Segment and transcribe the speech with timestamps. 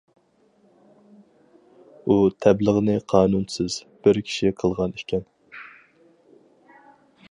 [2.09, 3.77] ئۇ تەبلىغنى «قانۇنسىز»
[4.07, 5.33] بىر كىشى قىلغان ئىكەن.